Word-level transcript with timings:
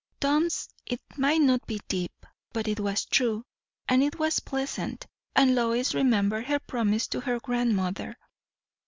Tom's 0.19 0.67
it 0.83 0.99
might 1.15 1.41
not 1.41 1.63
be 1.67 1.79
deep, 1.87 2.25
but 2.53 2.67
it 2.67 2.79
was 2.79 3.05
true, 3.05 3.45
and 3.87 4.01
it 4.01 4.17
was 4.17 4.39
pleasant; 4.39 5.05
and 5.35 5.53
Lois 5.53 5.93
remembered 5.93 6.45
her 6.45 6.57
promise 6.59 7.05
to 7.09 7.19
her 7.19 7.39
grandmother. 7.39 8.17